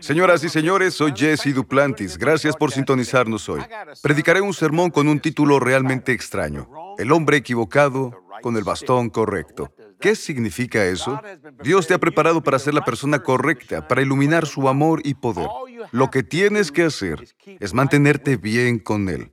[0.00, 2.18] Señoras y señores, soy Jesse Duplantis.
[2.18, 3.60] Gracias por sintonizarnos hoy.
[4.02, 6.68] Predicaré un sermón con un título realmente extraño.
[6.98, 8.12] El hombre equivocado
[8.42, 9.72] con el bastón correcto.
[10.00, 11.20] ¿Qué significa eso?
[11.62, 15.48] Dios te ha preparado para ser la persona correcta, para iluminar su amor y poder.
[15.92, 19.32] Lo que tienes que hacer es mantenerte bien con Él.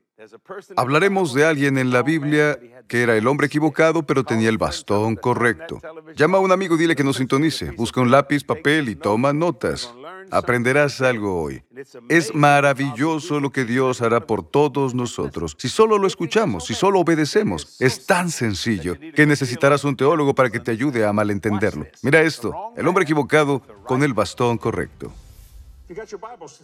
[0.76, 5.16] Hablaremos de alguien en la Biblia que era el hombre equivocado, pero tenía el bastón
[5.16, 5.82] correcto.
[6.16, 7.72] Llama a un amigo, dile que nos sintonice.
[7.72, 9.94] Busca un lápiz, papel y toma notas.
[10.32, 11.64] Aprenderás algo hoy.
[12.10, 15.56] Es maravilloso lo que Dios hará por todos nosotros.
[15.58, 20.50] Si solo lo escuchamos, si solo obedecemos, es tan sencillo que necesitarás un teólogo para
[20.50, 21.86] que te ayude a malentenderlo.
[22.02, 25.12] Mira esto, el hombre equivocado con el bastón correcto.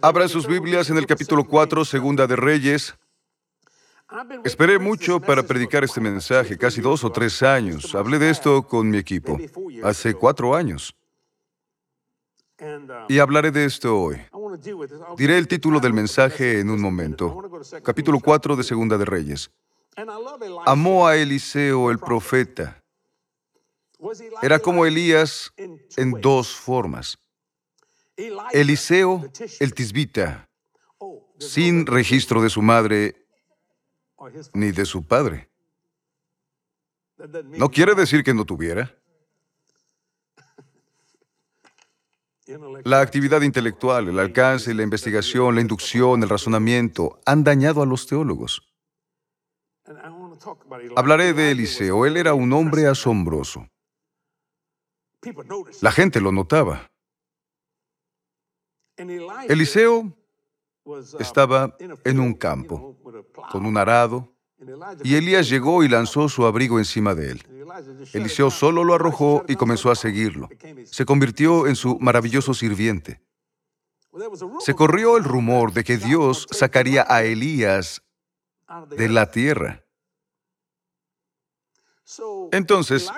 [0.02, 2.94] Abra sus Biblias en el capítulo 4, segunda de Reyes.
[4.44, 7.94] Esperé mucho para predicar este mensaje, casi dos o tres años.
[7.94, 9.38] Hablé de esto con mi equipo,
[9.82, 10.94] hace cuatro años.
[13.08, 14.20] Y hablaré de esto hoy.
[15.16, 17.50] Diré el título del mensaje en un momento.
[17.82, 19.50] Capítulo 4 de Segunda de Reyes.
[20.64, 22.82] Amó a Eliseo el profeta.
[24.42, 25.52] Era como Elías
[25.96, 27.18] en dos formas.
[28.52, 29.24] Eliseo,
[29.58, 30.48] el tisbita,
[31.38, 33.23] sin registro de su madre
[34.52, 35.48] ni de su padre.
[37.44, 38.94] No quiere decir que no tuviera.
[42.84, 48.06] La actividad intelectual, el alcance, la investigación, la inducción, el razonamiento han dañado a los
[48.06, 48.62] teólogos.
[50.96, 52.04] Hablaré de Eliseo.
[52.04, 53.66] Él era un hombre asombroso.
[55.80, 56.90] La gente lo notaba.
[59.48, 60.12] Eliseo
[61.18, 62.96] estaba en un campo
[63.50, 64.34] con un arado
[65.02, 67.42] y Elías llegó y lanzó su abrigo encima de él.
[68.12, 70.48] Eliseo solo lo arrojó y comenzó a seguirlo.
[70.84, 73.20] Se convirtió en su maravilloso sirviente.
[74.60, 78.02] Se corrió el rumor de que Dios sacaría a Elías
[78.96, 79.84] de la tierra.
[82.52, 83.10] Entonces,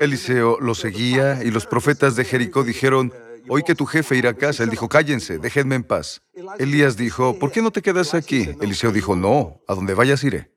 [0.00, 3.12] Eliseo lo seguía y los profetas de Jericó dijeron,
[3.48, 6.22] Hoy que tu jefe irá a casa, él dijo, cállense, déjenme en paz.
[6.58, 8.48] Elías dijo, ¿por qué no te quedas aquí?
[8.60, 10.50] Eliseo dijo, no, a donde vayas iré.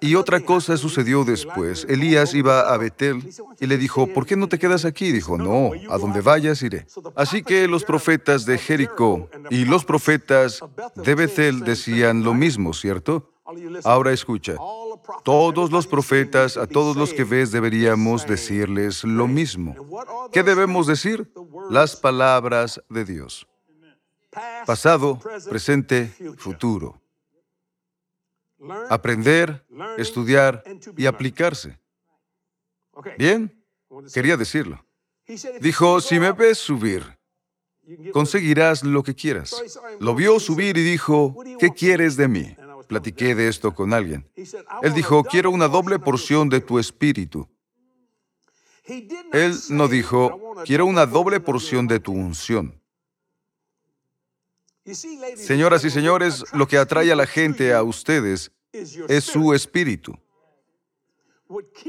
[0.00, 1.86] Y otra cosa sucedió después.
[1.88, 3.22] Elías iba a Betel
[3.58, 5.12] y le dijo, ¿por qué no te quedas aquí?
[5.12, 6.86] Dijo, no, a donde vayas iré.
[7.14, 10.60] Así que los profetas de Jericó y los profetas
[10.96, 13.34] de Betel decían lo mismo, ¿cierto?
[13.84, 14.56] Ahora escucha,
[15.24, 19.74] todos los profetas, a todos los que ves, deberíamos decirles lo mismo.
[20.32, 21.30] ¿Qué debemos decir?
[21.70, 23.46] Las palabras de Dios.
[24.66, 25.18] Pasado,
[25.48, 27.00] presente, futuro.
[28.88, 29.64] Aprender,
[29.96, 30.62] estudiar
[30.96, 31.78] y aplicarse.
[33.18, 33.64] Bien,
[34.12, 34.84] quería decirlo.
[35.60, 37.18] Dijo, si me ves subir,
[38.12, 39.54] conseguirás lo que quieras.
[39.98, 42.56] Lo vio subir y dijo, ¿qué quieres de mí?
[42.90, 44.28] Platiqué de esto con alguien.
[44.82, 47.48] Él dijo, quiero una doble porción de tu espíritu.
[49.32, 52.82] Él no dijo, quiero una doble porción de tu unción.
[55.36, 60.18] Señoras y señores, lo que atrae a la gente a ustedes es su espíritu.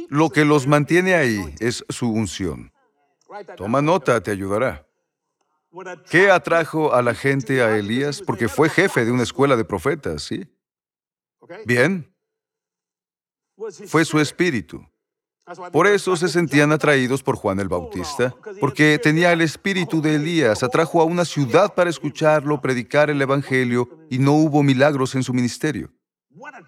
[0.08, 2.72] Lo que los mantiene ahí es su unción.
[3.58, 4.86] Toma nota, te ayudará.
[6.12, 8.22] ¿Qué atrajo a la gente a Elías?
[8.22, 10.46] Porque fue jefe de una escuela de profetas, ¿sí?
[11.66, 12.14] Bien.
[13.88, 14.86] Fue su espíritu.
[15.72, 20.64] Por eso se sentían atraídos por Juan el Bautista, porque tenía el espíritu de Elías,
[20.64, 25.34] atrajo a una ciudad para escucharlo, predicar el Evangelio, y no hubo milagros en su
[25.34, 25.92] ministerio.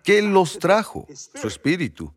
[0.04, 1.08] ¿Qué los trajo?
[1.14, 2.14] Su espíritu.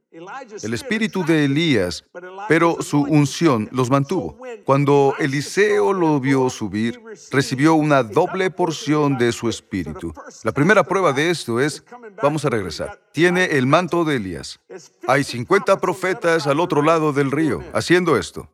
[0.63, 2.05] El espíritu de Elías,
[2.49, 4.39] pero su unción los mantuvo.
[4.65, 7.01] Cuando Eliseo lo vio subir,
[7.31, 10.15] recibió una doble porción de su espíritu.
[10.43, 11.85] La primera prueba de esto es,
[12.23, 14.61] vamos a regresar, tiene el manto de Elías.
[15.07, 18.49] Hay 50 profetas al otro lado del río haciendo esto,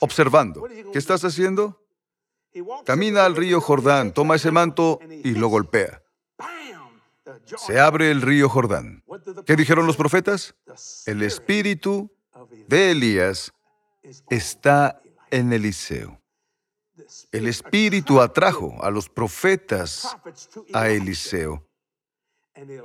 [0.00, 0.64] observando.
[0.92, 1.80] ¿Qué estás haciendo?
[2.84, 6.02] Camina al río Jordán, toma ese manto y lo golpea.
[7.56, 9.02] Se abre el río Jordán.
[9.46, 10.54] ¿Qué dijeron los profetas?
[11.06, 12.10] El espíritu
[12.66, 13.52] de Elías
[14.28, 15.00] está
[15.30, 16.20] en Eliseo.
[17.32, 20.16] El espíritu atrajo a los profetas
[20.72, 21.66] a Eliseo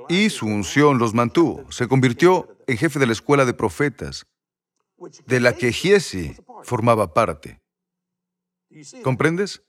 [0.08, 1.70] y su unción los mantuvo.
[1.70, 4.26] Se convirtió en jefe de la escuela de profetas,
[5.26, 7.60] de la que Giesi formaba parte.
[9.02, 9.62] ¿Comprendes?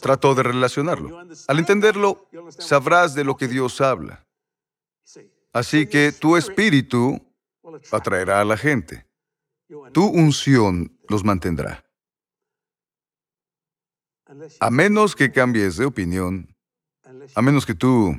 [0.00, 1.18] Trato de relacionarlo.
[1.48, 2.28] Al entenderlo,
[2.58, 4.26] sabrás de lo que Dios habla.
[5.52, 7.20] Así que tu espíritu
[7.90, 9.06] atraerá a la gente.
[9.92, 11.84] Tu unción los mantendrá.
[14.60, 16.54] A menos que cambies de opinión,
[17.34, 18.14] a menos que tú...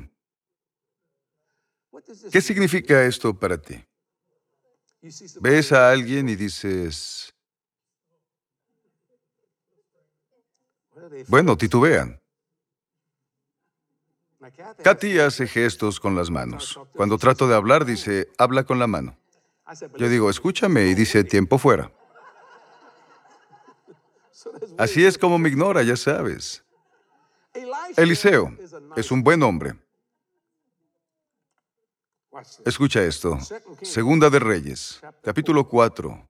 [2.30, 3.82] ¿Qué significa esto para ti?
[5.40, 7.34] Ves a alguien y dices,
[11.28, 12.20] bueno, titubean.
[14.82, 16.78] Katy hace gestos con las manos.
[16.94, 19.16] Cuando trato de hablar, dice, habla con la mano.
[19.96, 21.90] Yo digo, escúchame, y dice, tiempo fuera.
[24.78, 26.64] Así es como me ignora, ya sabes.
[27.96, 28.56] Eliseo
[28.96, 29.74] es un buen hombre.
[32.64, 33.38] Escucha esto.
[33.82, 36.28] Segunda de Reyes, capítulo 4,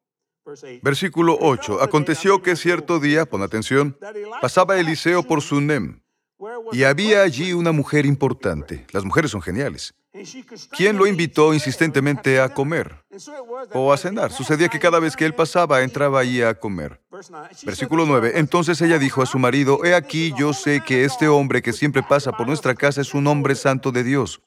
[0.82, 1.82] versículo 8.
[1.82, 3.96] Aconteció que cierto día, pon atención,
[4.40, 6.00] pasaba Eliseo por Sunem,
[6.72, 8.86] y había allí una mujer importante.
[8.92, 9.94] Las mujeres son geniales.
[10.76, 13.02] ¿Quién lo invitó insistentemente a comer
[13.72, 14.30] o a cenar?
[14.30, 17.00] Sucedía que cada vez que él pasaba, entraba allí a comer.
[17.64, 18.32] Versículo 9.
[18.34, 22.02] Entonces ella dijo a su marido, He aquí, yo sé que este hombre que siempre
[22.02, 24.42] pasa por nuestra casa es un hombre santo de Dios.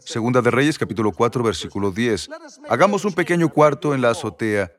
[0.00, 2.28] Segunda de Reyes, capítulo 4, versículo 10.
[2.68, 4.72] Hagamos un pequeño cuarto en la azotea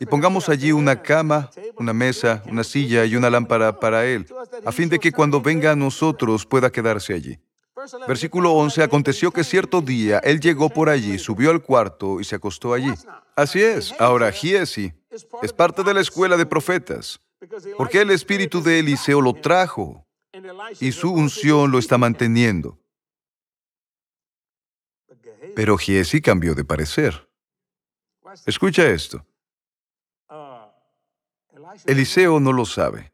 [0.00, 4.26] y pongamos allí una cama, una mesa, una silla y una lámpara para él,
[4.64, 7.38] a fin de que cuando venga a nosotros pueda quedarse allí.
[8.06, 12.36] Versículo 11, aconteció que cierto día él llegó por allí, subió al cuarto y se
[12.36, 12.92] acostó allí.
[13.36, 14.92] Así es, ahora Giesi
[15.42, 17.20] es parte de la escuela de profetas,
[17.76, 20.06] porque el espíritu de Eliseo lo trajo
[20.80, 22.78] y su unción lo está manteniendo.
[25.54, 27.28] Pero Giesi cambió de parecer.
[28.46, 29.24] Escucha esto.
[31.86, 33.12] Eliseo no lo sabe.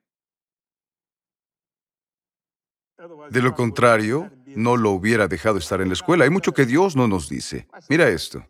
[3.30, 6.24] De lo contrario, no lo hubiera dejado estar en la escuela.
[6.24, 7.68] Hay mucho que Dios no nos dice.
[7.88, 8.44] Mira esto.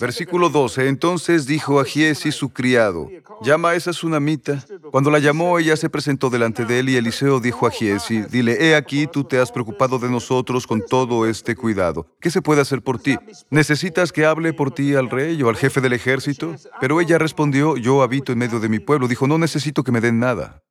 [0.00, 0.88] Versículo 12.
[0.88, 3.08] Entonces dijo a Giesi su criado,
[3.42, 4.64] llama a esa tsunamita.
[4.90, 8.56] Cuando la llamó, ella se presentó delante de él y Eliseo dijo a Giesi, dile,
[8.60, 12.06] he aquí, tú te has preocupado de nosotros con todo este cuidado.
[12.20, 13.16] ¿Qué se puede hacer por ti?
[13.50, 16.54] ¿Necesitas que hable por ti al rey o al jefe del ejército?
[16.80, 19.08] Pero ella respondió, yo habito en medio de mi pueblo.
[19.08, 20.62] Dijo, no necesito que me den nada.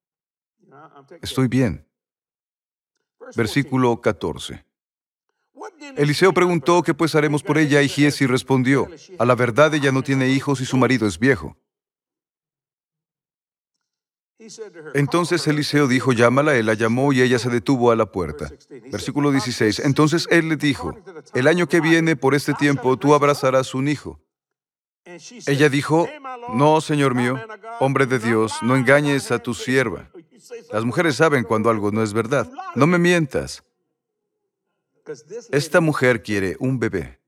[1.21, 1.85] Estoy bien.
[3.35, 4.70] Versículo 14.
[5.97, 8.87] Eliseo preguntó qué pues haremos por ella y Giesi respondió,
[9.17, 11.57] a la verdad ella no tiene hijos y su marido es viejo.
[14.93, 18.49] Entonces Eliseo dijo, llámala, él la llamó y ella se detuvo a la puerta.
[18.91, 19.79] Versículo 16.
[19.79, 20.95] Entonces él le dijo,
[21.33, 24.19] el año que viene, por este tiempo, tú abrazarás un hijo.
[25.45, 26.07] Ella dijo,
[26.53, 27.39] no, Señor mío,
[27.79, 30.09] hombre de Dios, no engañes a tu sierva.
[30.71, 32.49] Las mujeres saben cuando algo no es verdad.
[32.75, 33.63] No me mientas.
[35.51, 37.19] Esta mujer quiere un bebé.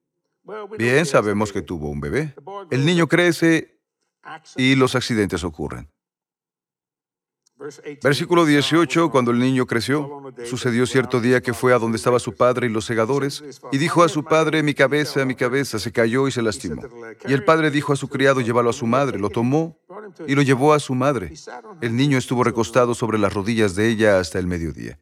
[0.78, 2.36] Bien, sabemos que tuvo un bebé.
[2.70, 3.80] El niño crece
[4.58, 5.90] y los accidentes ocurren.
[8.04, 12.36] Versículo 18, cuando el niño creció, sucedió cierto día que fue a donde estaba su
[12.36, 16.28] padre y los segadores, y dijo a su padre, mi cabeza, mi cabeza, se cayó
[16.28, 16.82] y se lastimó.
[17.26, 19.78] Y el padre dijo a su criado, llévalo a su madre, lo tomó
[20.28, 21.32] y lo llevó a su madre.
[21.80, 25.00] El niño estuvo recostado sobre las rodillas de ella hasta el mediodía.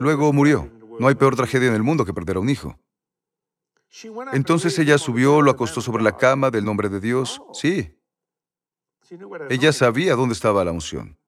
[0.00, 0.68] Luego murió.
[0.98, 2.78] No hay peor tragedia en el mundo que perder a un hijo.
[4.32, 7.42] Entonces ella subió, lo acostó sobre la cama del nombre de Dios.
[7.52, 7.94] Sí.
[9.50, 11.18] Ella sabía dónde estaba la unción.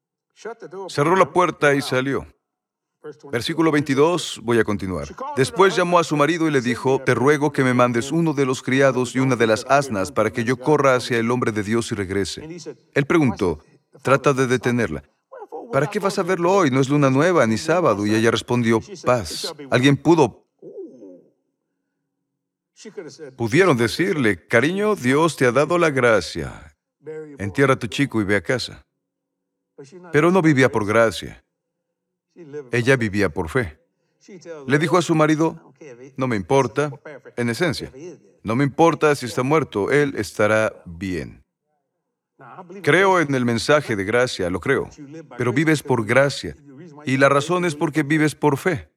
[0.88, 2.26] Cerró la puerta y salió.
[3.30, 5.08] Versículo 22, voy a continuar.
[5.36, 8.46] Después llamó a su marido y le dijo, te ruego que me mandes uno de
[8.46, 11.62] los criados y una de las asnas para que yo corra hacia el hombre de
[11.62, 12.48] Dios y regrese.
[12.94, 13.58] Él preguntó,
[14.02, 15.02] trata de detenerla.
[15.74, 16.70] ¿Para qué vas a verlo hoy?
[16.70, 18.06] No es luna nueva ni sábado.
[18.06, 19.52] Y ella respondió, paz.
[19.70, 20.46] Alguien pudo...
[23.36, 26.76] Pudieron decirle, cariño, Dios te ha dado la gracia.
[27.38, 28.86] Entierra a tu chico y ve a casa.
[30.12, 31.44] Pero no vivía por gracia.
[32.70, 33.80] Ella vivía por fe.
[34.68, 35.74] Le dijo a su marido,
[36.16, 36.90] no me importa,
[37.36, 37.92] en esencia,
[38.42, 41.43] no me importa si está muerto, él estará bien.
[42.82, 44.88] Creo en el mensaje de gracia, lo creo,
[45.37, 46.56] pero vives por gracia.
[47.04, 48.88] Y la razón es porque vives por fe.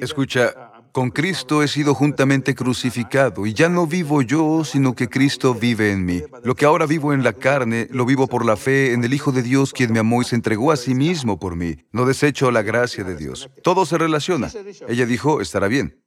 [0.00, 5.54] Escucha, con Cristo he sido juntamente crucificado y ya no vivo yo, sino que Cristo
[5.54, 6.22] vive en mí.
[6.42, 9.32] Lo que ahora vivo en la carne, lo vivo por la fe en el Hijo
[9.32, 11.76] de Dios, quien me amó y se entregó a sí mismo por mí.
[11.92, 13.50] No desecho la gracia de Dios.
[13.62, 14.50] Todo se relaciona.
[14.88, 16.00] Ella dijo, estará bien.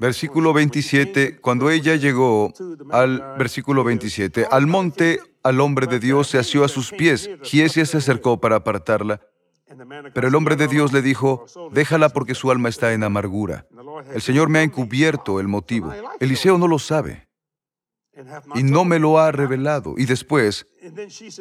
[0.00, 2.52] Versículo 27, cuando ella llegó
[2.92, 7.28] al versículo 27, al monte, al hombre de Dios se asió a sus pies.
[7.42, 9.20] Giesia se acercó para apartarla.
[10.14, 13.66] Pero el hombre de Dios le dijo, déjala porque su alma está en amargura.
[14.12, 15.92] El Señor me ha encubierto el motivo.
[16.20, 17.25] Eliseo no lo sabe.
[18.54, 19.94] Y no me lo ha revelado.
[19.96, 20.66] Y después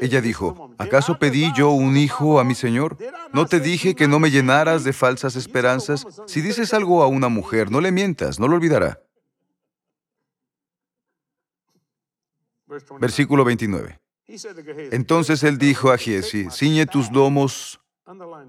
[0.01, 2.97] ella dijo, ¿acaso pedí yo un hijo a mi Señor?
[3.33, 6.05] ¿No te dije que no me llenaras de falsas esperanzas?
[6.27, 9.01] Si dices algo a una mujer, no le mientas, no lo olvidará.
[12.99, 13.99] Versículo 29.
[14.91, 17.79] Entonces él dijo a Giesi, ciñe tus lomos,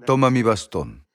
[0.05, 1.05] toma mi bastón.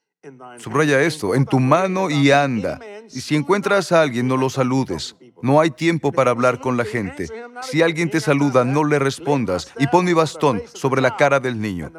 [0.58, 2.78] Subraya esto, en tu mano y anda.
[3.12, 5.16] Y si encuentras a alguien, no lo saludes.
[5.42, 7.26] No hay tiempo para hablar con la gente.
[7.62, 9.72] Si alguien te saluda, no le respondas.
[9.78, 11.92] Y pon mi bastón sobre la cara del niño.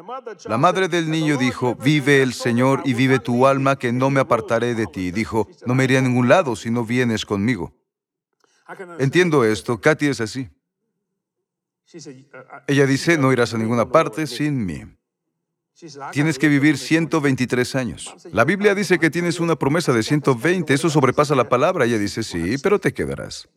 [0.46, 4.20] La madre del niño dijo, vive el Señor y vive tu alma, que no me
[4.20, 5.10] apartaré de ti.
[5.10, 7.72] Dijo, no me iré a ningún lado si no vienes conmigo.
[8.98, 10.48] Entiendo esto, Katy es así.
[12.66, 14.84] Ella dice, no irás a ninguna parte sin mí.
[16.12, 18.14] Tienes que vivir 123 años.
[18.32, 21.84] La Biblia dice que tienes una promesa de 120, eso sobrepasa la palabra.
[21.84, 23.48] Ella dice, sí, pero te quedarás.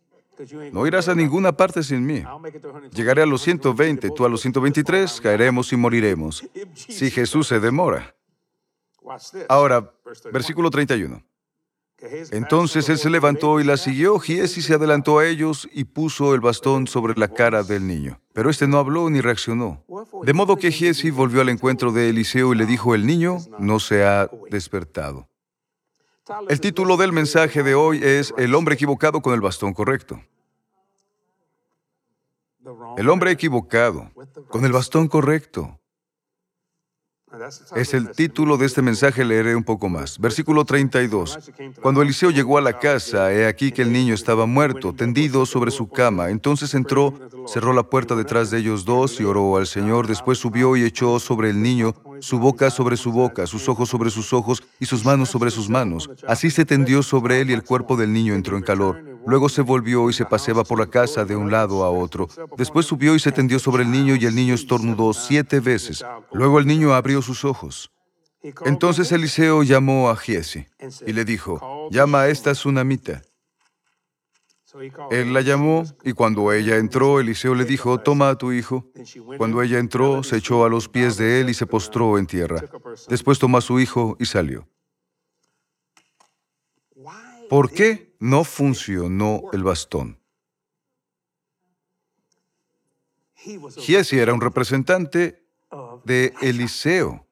[0.72, 2.24] No irás a ninguna parte sin mí.
[2.92, 6.44] Llegaré a los 120, tú a los 123, caeremos y moriremos.
[6.74, 8.16] Si Jesús se demora.
[9.48, 9.92] Ahora,
[10.32, 11.24] versículo 31.
[12.32, 14.20] Entonces él se levantó y la siguió.
[14.20, 18.20] Giesi se adelantó a ellos y puso el bastón sobre la cara del niño.
[18.34, 19.84] Pero este no habló ni reaccionó.
[20.24, 23.80] De modo que Giesi volvió al encuentro de Eliseo y le dijo, el niño no
[23.80, 25.28] se ha despertado.
[26.50, 30.22] El título del mensaje de hoy es El hombre equivocado con el bastón correcto.
[32.98, 34.12] El hombre equivocado
[34.50, 35.80] con el bastón correcto.
[37.76, 40.18] Es el título de este mensaje, leeré un poco más.
[40.18, 41.38] Versículo 32.
[41.82, 45.72] Cuando Eliseo llegó a la casa, he aquí que el niño estaba muerto, tendido sobre
[45.72, 46.30] su cama.
[46.30, 47.14] Entonces entró,
[47.48, 50.08] cerró la puerta detrás de ellos dos y oró al Señor.
[50.08, 54.10] Después subió y echó sobre el niño su boca sobre su boca, sus ojos sobre
[54.10, 56.10] sus ojos y sus manos sobre sus manos.
[56.28, 59.04] Así se tendió sobre él y el cuerpo del niño entró en calor.
[59.26, 62.30] Luego se volvió y se paseaba por la casa de un lado a otro.
[62.58, 66.06] Después subió y se tendió sobre el niño y el niño estornudó siete veces.
[66.32, 67.92] Luego el niño abrió sus ojos.
[68.66, 70.66] Entonces Eliseo llamó a Giesi
[71.06, 73.22] y le dijo, llama a esta tsunamita.
[75.12, 78.86] Él la llamó y cuando ella entró, Eliseo le dijo, toma a tu hijo.
[79.38, 82.62] Cuando ella entró, se echó a los pies de él y se postró en tierra.
[83.08, 84.68] Después tomó a su hijo y salió.
[87.50, 90.20] ¿Por qué no funcionó el bastón?
[93.78, 95.46] Giesi era un representante
[96.04, 97.26] de Eliseo.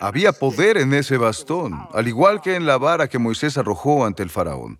[0.00, 4.22] Había poder en ese bastón, al igual que en la vara que Moisés arrojó ante
[4.22, 4.78] el faraón.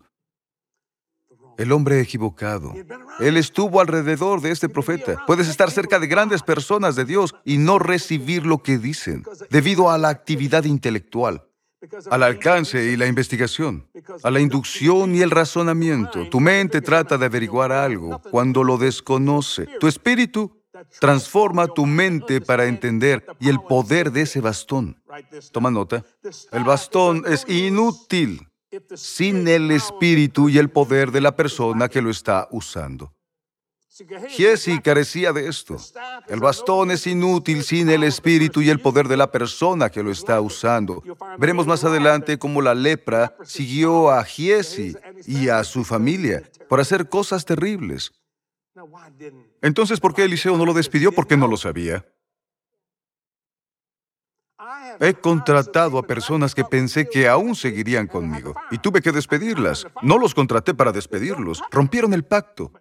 [1.59, 2.73] El hombre equivocado.
[3.21, 5.23] Él estuvo alrededor de este profeta.
[5.27, 9.91] Puedes estar cerca de grandes personas de Dios y no recibir lo que dicen, debido
[9.91, 11.43] a la actividad intelectual
[12.11, 13.89] al alcance y la investigación,
[14.23, 16.29] a la inducción y el razonamiento.
[16.29, 19.67] Tu mente trata de averiguar algo cuando lo desconoce.
[19.79, 20.59] Tu espíritu
[21.01, 25.01] transforma tu mente para entender y el poder de ese bastón.
[25.53, 26.05] Toma nota.
[26.53, 28.49] El bastón es inútil
[28.95, 33.13] sin el espíritu y el poder de la persona que lo está usando.
[34.29, 35.77] Giesi carecía de esto.
[36.29, 40.11] El bastón es inútil sin el espíritu y el poder de la persona que lo
[40.11, 41.03] está usando.
[41.39, 44.95] Veremos más adelante cómo la lepra siguió a Giesi
[45.27, 48.13] y a su familia por hacer cosas terribles.
[49.63, 51.11] Entonces, ¿por qué Eliseo no lo despidió?
[51.11, 52.05] Porque no lo sabía.
[55.01, 59.87] He contratado a personas que pensé que aún seguirían conmigo y tuve que despedirlas.
[60.03, 61.63] No los contraté para despedirlos.
[61.71, 62.73] Rompieron el pacto.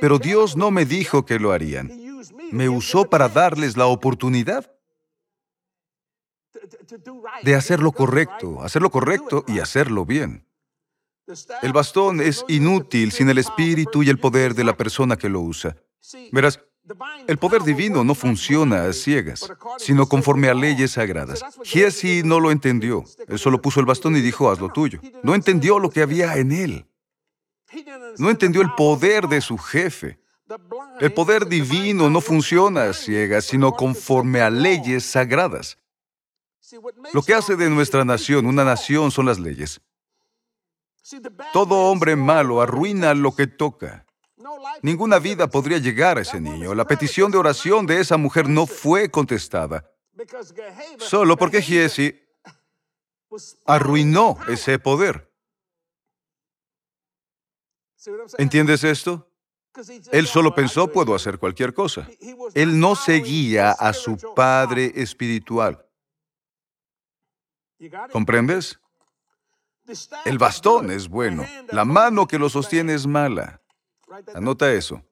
[0.00, 1.90] Pero Dios no me dijo que lo harían.
[2.50, 4.70] Me usó para darles la oportunidad
[7.42, 10.46] de hacer lo correcto, hacer lo correcto y hacerlo bien.
[11.62, 15.40] El bastón es inútil sin el espíritu y el poder de la persona que lo
[15.40, 15.76] usa.
[16.32, 16.60] Verás,
[17.26, 21.44] el poder divino no funciona a ciegas, sino conforme a leyes sagradas.
[21.64, 23.04] Giesi no lo entendió.
[23.26, 25.00] Él solo puso el bastón y dijo, haz lo tuyo.
[25.22, 26.86] No entendió lo que había en él.
[28.18, 30.18] No entendió el poder de su jefe.
[31.00, 35.76] El poder divino no funciona a ciegas, sino conforme a leyes sagradas.
[37.12, 39.80] Lo que hace de nuestra nación una nación son las leyes.
[41.52, 44.04] Todo hombre malo arruina lo que toca.
[44.82, 46.74] Ninguna vida podría llegar a ese niño.
[46.74, 49.90] La petición de oración de esa mujer no fue contestada.
[50.98, 52.20] Solo porque Giesi
[53.66, 55.30] arruinó ese poder.
[58.38, 59.30] ¿Entiendes esto?
[60.12, 62.08] Él solo pensó, puedo hacer cualquier cosa.
[62.54, 65.84] Él no seguía a su padre espiritual.
[68.12, 68.80] ¿Comprendes?
[70.24, 73.62] El bastón es bueno, la mano que lo sostiene es mala.
[74.34, 75.02] Anota eso.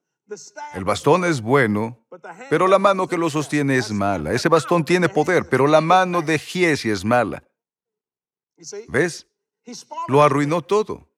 [0.74, 2.04] El bastón es bueno,
[2.50, 4.32] pero la mano que lo sostiene es mala.
[4.32, 7.44] Ese bastón tiene poder, pero la mano de Giesi es mala.
[8.88, 9.26] ¿Ves?
[10.08, 11.08] Lo arruinó todo.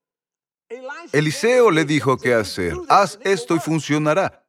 [1.13, 2.75] Eliseo le dijo qué hacer.
[2.89, 4.45] Haz esto y funcionará.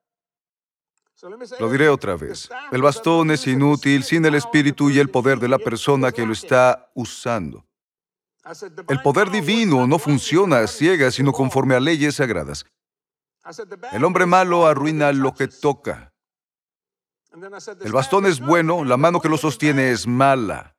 [1.60, 2.50] Lo diré otra vez.
[2.72, 6.34] El bastón es inútil sin el espíritu y el poder de la persona que lo
[6.34, 7.66] está usando.
[8.88, 12.66] El poder divino no funciona a ciegas, sino conforme a leyes sagradas.
[13.92, 16.14] El hombre malo arruina lo que toca.
[17.82, 20.76] El bastón es bueno, la mano que lo sostiene es mala.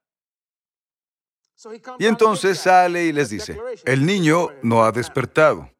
[1.98, 5.70] Y entonces sale y les dice, el niño no ha despertado.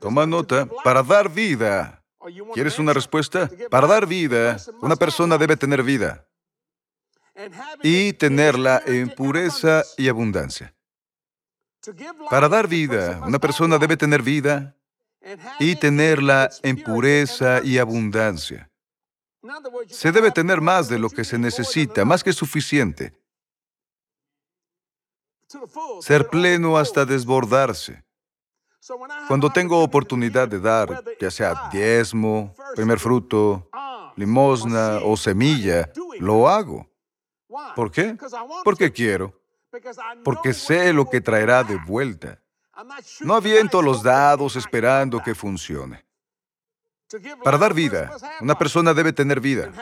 [0.00, 2.04] Toma nota, para dar vida.
[2.52, 3.48] ¿Quieres una respuesta?
[3.70, 6.26] Para dar vida, una persona debe tener vida
[7.82, 10.74] y tenerla en pureza y abundancia.
[12.28, 14.76] Para dar vida, una persona debe tener vida
[15.58, 18.70] y tenerla en pureza y abundancia.
[19.88, 23.12] Se debe tener más de lo que se necesita, más que suficiente.
[26.00, 28.04] Ser pleno hasta desbordarse.
[29.28, 33.68] Cuando tengo oportunidad de dar, ya sea diezmo, primer fruto,
[34.16, 36.88] limosna o semilla, lo hago.
[37.74, 38.16] ¿Por qué?
[38.64, 39.40] Porque quiero.
[40.24, 42.42] Porque sé lo que traerá de vuelta.
[43.20, 46.04] No aviento los dados esperando que funcione.
[47.42, 49.72] Para dar vida, una persona debe tener vida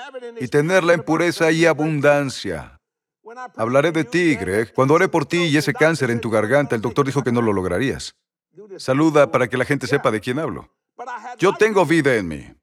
[0.41, 2.81] y tenerla en pureza y abundancia.
[3.57, 4.73] Hablaré de ti, Greg.
[4.73, 7.43] Cuando oré por ti y ese cáncer en tu garganta, el doctor dijo que no
[7.43, 8.17] lo lograrías.
[8.79, 10.71] Saluda para que la gente sepa de quién hablo.
[11.39, 12.55] Yo tengo vida en mí.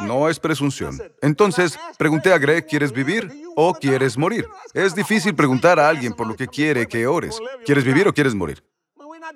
[0.00, 0.98] No es presunción.
[1.20, 4.46] Entonces, pregunté a Greg, ¿quieres vivir o quieres morir?
[4.72, 7.38] Es difícil preguntar a alguien por lo que quiere que ores.
[7.66, 8.64] ¿Quieres vivir o quieres morir?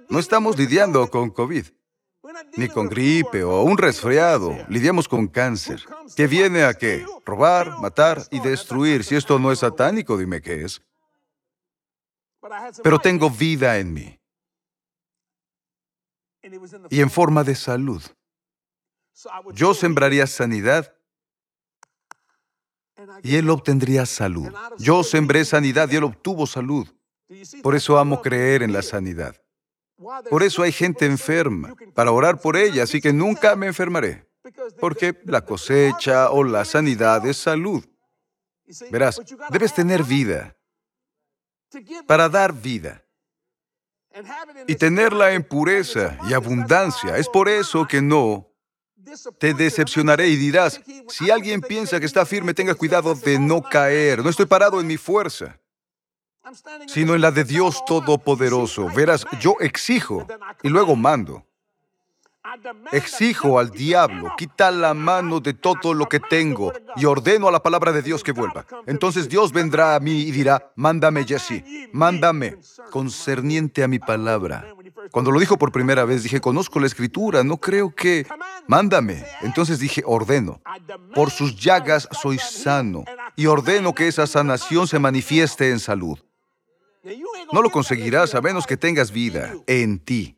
[0.08, 1.66] No estamos lidiando con COVID,
[2.56, 4.56] ni con gripe o un resfriado.
[4.68, 5.84] Lidiamos con cáncer.
[6.16, 7.06] ¿Qué viene a qué?
[7.24, 9.04] Robar, matar y destruir.
[9.04, 10.82] Si esto no es satánico, dime qué es.
[12.82, 14.18] Pero tengo vida en mí.
[16.90, 18.02] Y en forma de salud.
[19.52, 20.94] Yo sembraría sanidad
[23.22, 24.52] y él obtendría salud.
[24.78, 26.88] Yo sembré sanidad y él obtuvo salud.
[27.62, 29.36] Por eso amo creer en la sanidad.
[30.30, 34.28] Por eso hay gente enferma, para orar por ella, así que nunca me enfermaré.
[34.80, 37.84] Porque la cosecha o la sanidad es salud.
[38.90, 40.56] Verás, debes tener vida
[42.06, 43.04] para dar vida
[44.66, 47.16] y tenerla en pureza y abundancia.
[47.18, 48.46] Es por eso que no
[49.38, 54.22] te decepcionaré y dirás, si alguien piensa que está firme, tenga cuidado de no caer.
[54.22, 55.58] No estoy parado en mi fuerza
[56.86, 58.88] sino en la de Dios Todopoderoso.
[58.94, 60.26] Verás, yo exijo
[60.62, 61.44] y luego mando.
[62.92, 67.62] Exijo al diablo, quita la mano de todo lo que tengo y ordeno a la
[67.62, 68.64] palabra de Dios que vuelva.
[68.86, 72.56] Entonces Dios vendrá a mí y dirá, mándame Jesse, mándame,
[72.90, 74.74] concerniente a mi palabra.
[75.10, 78.26] Cuando lo dijo por primera vez, dije, conozco la escritura, no creo que...
[78.66, 79.24] Mándame.
[79.40, 80.60] Entonces dije, ordeno.
[81.14, 86.18] Por sus llagas soy sano y ordeno que esa sanación se manifieste en salud.
[87.52, 90.36] No lo conseguirás a menos que tengas vida en ti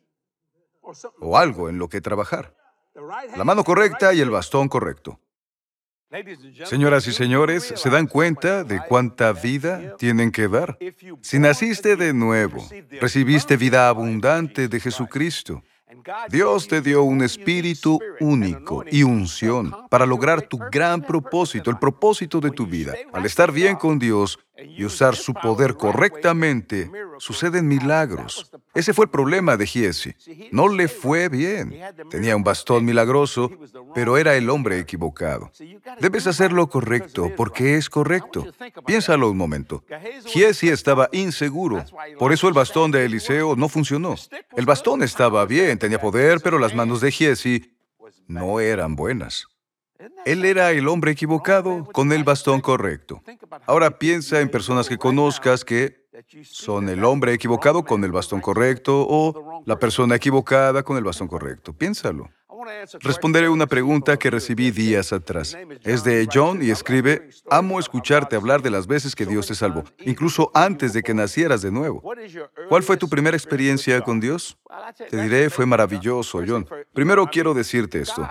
[1.19, 2.55] o algo en lo que trabajar.
[3.35, 5.19] La mano correcta y el bastón correcto.
[6.65, 10.77] Señoras y señores, ¿se dan cuenta de cuánta vida tienen que dar?
[11.21, 12.67] Si naciste de nuevo,
[12.99, 15.63] recibiste vida abundante de Jesucristo.
[16.29, 22.39] Dios te dio un espíritu único y unción para lograr tu gran propósito, el propósito
[22.41, 22.93] de tu vida.
[23.13, 28.51] Al estar bien con Dios y usar su poder correctamente, suceden milagros.
[28.73, 30.15] Ese fue el problema de Giesi.
[30.51, 31.75] No le fue bien.
[32.09, 33.51] Tenía un bastón milagroso,
[33.93, 35.51] pero era el hombre equivocado.
[35.99, 38.47] Debes hacer lo correcto porque es correcto.
[38.85, 39.83] Piénsalo un momento.
[40.25, 41.83] Giesi estaba inseguro.
[42.17, 44.15] Por eso el bastón de Eliseo no funcionó.
[44.55, 47.73] El bastón estaba bien, tenía poder, pero las manos de Giesi
[48.27, 49.47] no eran buenas.
[50.25, 53.21] Él era el hombre equivocado con el bastón correcto.
[53.65, 56.01] Ahora piensa en personas que conozcas que
[56.43, 61.27] son el hombre equivocado con el bastón correcto o la persona equivocada con el bastón
[61.27, 61.73] correcto.
[61.73, 62.29] Piénsalo.
[62.99, 65.57] Responderé una pregunta que recibí días atrás.
[65.83, 69.83] Es de John y escribe, amo escucharte hablar de las veces que Dios te salvó,
[69.99, 72.03] incluso antes de que nacieras de nuevo.
[72.69, 74.57] ¿Cuál fue tu primera experiencia con Dios?
[75.09, 76.67] Te diré, fue maravilloso, John.
[76.93, 78.27] Primero quiero decirte esto.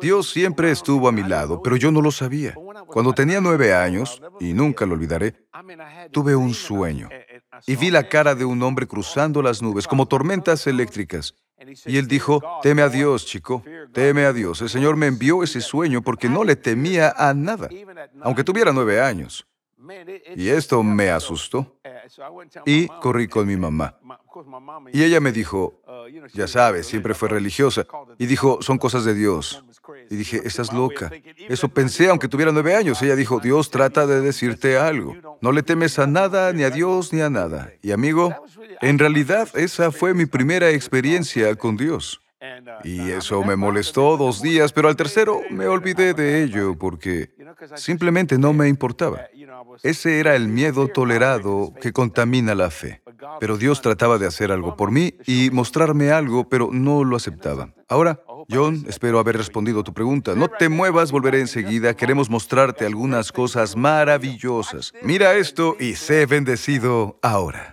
[0.00, 2.54] Dios siempre estuvo a mi lado, pero yo no lo sabía.
[2.86, 5.46] Cuando tenía nueve años, y nunca lo olvidaré,
[6.10, 7.08] tuve un sueño
[7.66, 11.34] y vi la cara de un hombre cruzando las nubes como tormentas eléctricas.
[11.86, 14.60] Y él dijo, teme a Dios, chico, teme a Dios.
[14.62, 17.68] El Señor me envió ese sueño porque no le temía a nada,
[18.20, 19.46] aunque tuviera nueve años.
[20.36, 21.76] Y esto me asustó.
[22.64, 23.96] Y corrí con mi mamá.
[24.92, 25.80] Y ella me dijo,
[26.32, 27.86] ya sabes, siempre fue religiosa,
[28.18, 29.62] y dijo, son cosas de Dios.
[30.10, 31.10] Y dije, estás loca.
[31.48, 33.02] Eso pensé, aunque tuviera nueve años.
[33.02, 35.14] Ella dijo, Dios trata de decirte algo.
[35.40, 37.72] No le temes a nada, ni a Dios, ni a nada.
[37.82, 38.34] Y amigo,
[38.80, 42.21] en realidad esa fue mi primera experiencia con Dios.
[42.84, 47.30] Y eso me molestó dos días, pero al tercero me olvidé de ello porque
[47.76, 49.26] simplemente no me importaba.
[49.82, 53.02] Ese era el miedo tolerado que contamina la fe.
[53.38, 57.72] Pero Dios trataba de hacer algo por mí y mostrarme algo, pero no lo aceptaba.
[57.88, 60.34] Ahora, John, espero haber respondido a tu pregunta.
[60.34, 61.94] No te muevas, volveré enseguida.
[61.94, 64.92] Queremos mostrarte algunas cosas maravillosas.
[65.02, 67.71] Mira esto y sé bendecido ahora.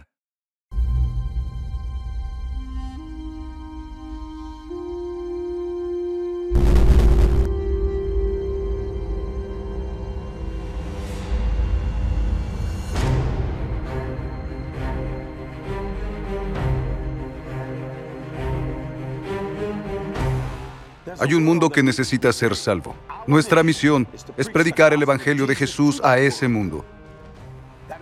[21.20, 22.96] Hay un mundo que necesita ser salvo.
[23.28, 26.86] Nuestra misión es predicar el Evangelio de Jesús a ese mundo.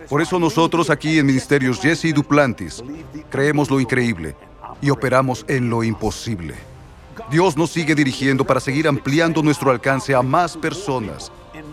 [0.08, 2.82] Por eso nosotros aquí en Ministerios Jesse Duplantis
[3.28, 4.36] creemos lo increíble
[4.80, 6.54] y operamos en lo imposible.
[7.30, 11.32] Dios nos sigue dirigiendo para seguir ampliando nuestro alcance a más personas,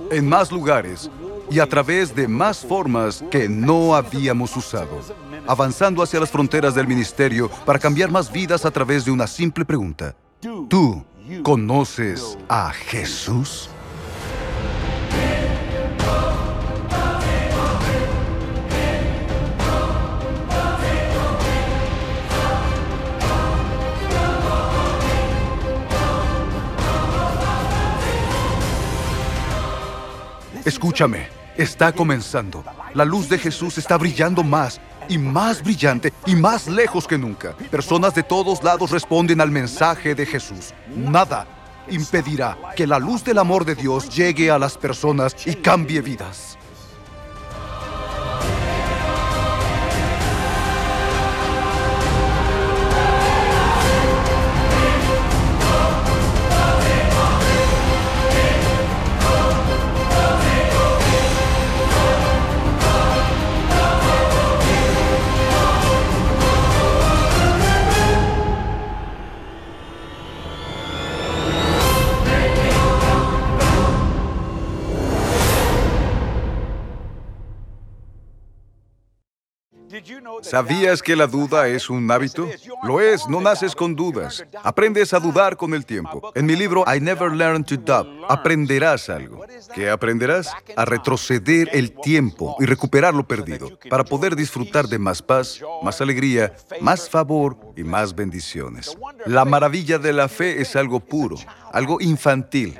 [0.09, 1.11] en más lugares
[1.51, 4.99] y a través de más formas que no habíamos usado,
[5.45, 9.63] avanzando hacia las fronteras del ministerio para cambiar más vidas a través de una simple
[9.63, 10.15] pregunta.
[10.67, 11.05] ¿Tú
[11.43, 13.69] ¿Conoces a Jesús?
[30.63, 32.63] Escúchame, está comenzando.
[32.93, 37.55] La luz de Jesús está brillando más y más brillante y más lejos que nunca.
[37.71, 40.73] Personas de todos lados responden al mensaje de Jesús.
[40.95, 41.47] Nada
[41.89, 46.57] impedirá que la luz del amor de Dios llegue a las personas y cambie vidas.
[80.45, 82.47] ¿Sabías que la duda es un hábito?
[82.83, 84.45] Lo es, no naces con dudas.
[84.63, 86.31] Aprendes a dudar con el tiempo.
[86.35, 89.43] En mi libro I Never Learned to Doubt, aprenderás algo.
[89.73, 90.51] ¿Qué aprenderás?
[90.75, 95.99] A retroceder el tiempo y recuperar lo perdido, para poder disfrutar de más paz, más
[95.99, 98.95] alegría, más favor y más bendiciones.
[99.25, 101.37] La maravilla de la fe es algo puro,
[101.71, 102.79] algo infantil.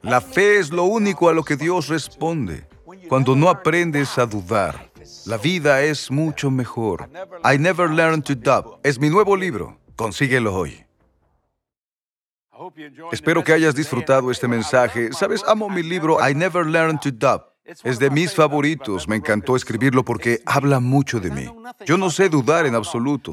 [0.00, 2.66] La fe es lo único a lo que Dios responde.
[3.08, 4.90] Cuando no aprendes a dudar,
[5.26, 7.10] la vida es mucho mejor.
[7.44, 9.78] I Never Learned to Doubt es mi nuevo libro.
[9.96, 10.84] Consíguelo hoy.
[13.12, 15.12] Espero que hayas disfrutado este mensaje.
[15.12, 17.54] Sabes, amo mi libro I Never Learned to Doubt.
[17.82, 19.08] Es de mis favoritos.
[19.08, 21.46] Me encantó escribirlo porque habla mucho de mí.
[21.86, 23.32] Yo no sé dudar en absoluto.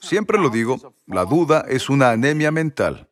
[0.00, 3.08] Siempre lo digo, la duda es una anemia mental.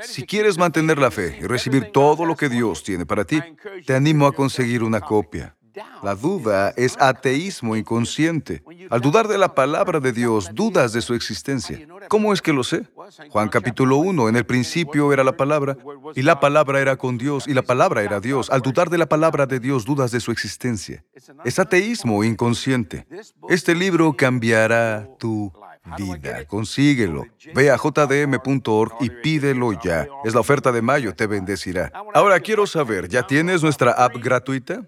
[0.00, 3.42] Si quieres mantener la fe y recibir todo lo que Dios tiene para ti,
[3.84, 5.57] te animo a conseguir una copia.
[6.02, 8.62] La duda es ateísmo inconsciente.
[8.90, 11.78] Al dudar de la palabra de Dios, dudas de su existencia.
[12.08, 12.82] ¿Cómo es que lo sé?
[13.30, 15.76] Juan capítulo 1, en el principio era la palabra,
[16.14, 18.50] y la palabra era con Dios, y la palabra era Dios.
[18.50, 21.04] Al dudar de la palabra de Dios, dudas de su existencia.
[21.44, 23.06] Es ateísmo inconsciente.
[23.48, 25.52] Este libro cambiará tu
[25.96, 26.44] vida.
[26.46, 27.26] Consíguelo.
[27.54, 30.06] Ve a jdm.org y pídelo ya.
[30.24, 31.92] Es la oferta de mayo, te bendecirá.
[32.14, 34.82] Ahora quiero saber, ¿ya tienes nuestra app gratuita?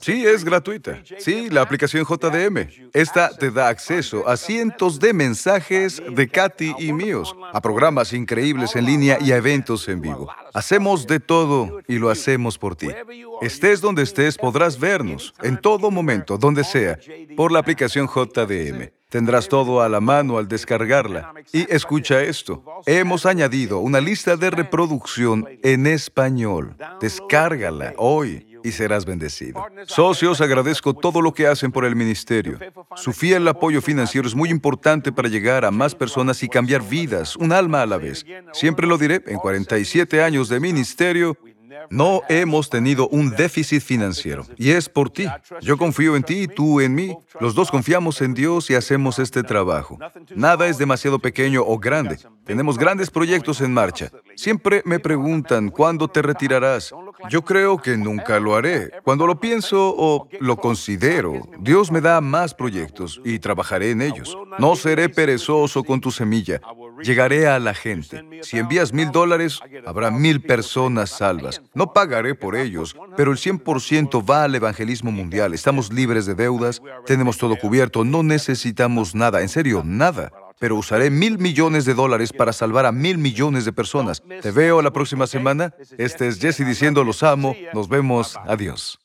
[0.00, 1.02] Sí, es gratuita.
[1.18, 2.68] Sí, la aplicación JDM.
[2.92, 8.76] Esta te da acceso a cientos de mensajes de Katy y míos, a programas increíbles
[8.76, 10.28] en línea y a eventos en vivo.
[10.52, 12.88] Hacemos de todo y lo hacemos por ti.
[13.40, 16.98] Estés donde estés, podrás vernos en todo momento, donde sea,
[17.34, 18.90] por la aplicación JDM.
[19.08, 21.34] Tendrás todo a la mano al descargarla.
[21.52, 22.64] Y escucha esto.
[22.86, 26.76] Hemos añadido una lista de reproducción en español.
[26.98, 29.64] Descárgala hoy y serás bendecido.
[29.86, 32.58] Socios, agradezco todo lo que hacen por el ministerio.
[32.96, 37.36] Su fiel apoyo financiero es muy importante para llegar a más personas y cambiar vidas,
[37.36, 38.24] un alma a la vez.
[38.52, 41.36] Siempre lo diré, en 47 años de ministerio,
[41.90, 45.26] no hemos tenido un déficit financiero y es por ti.
[45.60, 47.16] Yo confío en ti y tú en mí.
[47.40, 49.98] Los dos confiamos en Dios y hacemos este trabajo.
[50.34, 52.18] Nada es demasiado pequeño o grande.
[52.44, 54.10] Tenemos grandes proyectos en marcha.
[54.34, 56.92] Siempre me preguntan, ¿cuándo te retirarás?
[57.28, 58.90] Yo creo que nunca lo haré.
[59.04, 64.36] Cuando lo pienso o lo considero, Dios me da más proyectos y trabajaré en ellos.
[64.58, 66.60] No seré perezoso con tu semilla.
[67.02, 68.24] Llegaré a la gente.
[68.42, 71.62] Si envías mil dólares, habrá mil personas salvas.
[71.74, 75.54] No pagaré por ellos, pero el 100% va al evangelismo mundial.
[75.54, 81.10] Estamos libres de deudas, tenemos todo cubierto, no necesitamos nada, en serio, nada pero usaré
[81.10, 84.22] mil millones de dólares para salvar a mil millones de personas.
[84.42, 85.74] Te veo la próxima semana.
[85.98, 87.56] Este es Jesse diciendo los amo.
[87.74, 88.36] Nos vemos.
[88.46, 89.01] Adiós.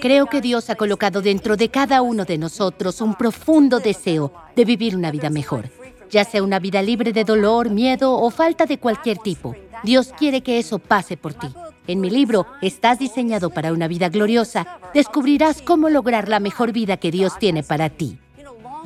[0.00, 4.64] Creo que Dios ha colocado dentro de cada uno de nosotros un profundo deseo de
[4.64, 5.70] vivir una vida mejor,
[6.10, 9.54] ya sea una vida libre de dolor, miedo o falta de cualquier tipo.
[9.82, 11.48] Dios quiere que eso pase por ti.
[11.86, 16.96] En mi libro, Estás diseñado para una vida gloriosa, descubrirás cómo lograr la mejor vida
[16.96, 18.18] que Dios tiene para ti.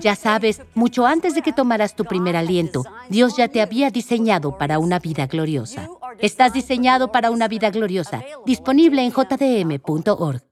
[0.01, 4.59] Ya sabes, mucho antes de que tomaras tu primer aliento, Dios ya te había diseñado
[4.59, 5.89] para una vida gloriosa.
[6.19, 10.43] Estás diseñado para una vida gloriosa, disponible en jdm.org.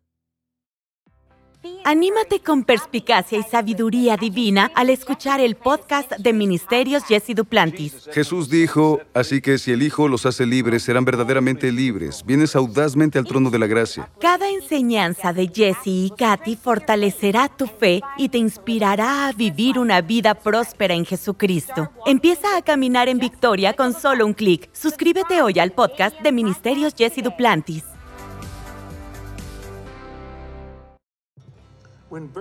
[1.85, 8.09] Anímate con perspicacia y sabiduría divina al escuchar el podcast de Ministerios Jesse Duplantis.
[8.12, 12.23] Jesús dijo, así que si el Hijo los hace libres, serán verdaderamente libres.
[12.25, 14.09] Vienes audazmente al trono de la gracia.
[14.21, 20.01] Cada enseñanza de Jesse y Katy fortalecerá tu fe y te inspirará a vivir una
[20.03, 21.90] vida próspera en Jesucristo.
[22.07, 24.71] Empieza a caminar en victoria con solo un clic.
[24.73, 27.91] Suscríbete hoy al podcast de Ministerios Jesse Duplantis.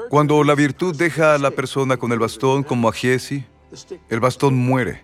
[0.09, 3.43] Cuando la virtud deja a la persona con el bastón como a Jesse,
[4.09, 5.03] el bastón muere.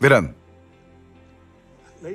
[0.00, 0.34] Verán,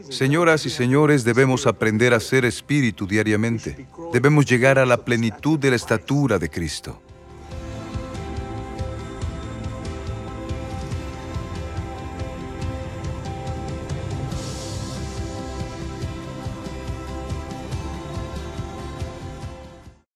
[0.09, 3.87] señoras y señores, debemos aprender a ser espíritu diariamente.
[4.11, 7.01] Debemos llegar a la plenitud de la estatura de Cristo.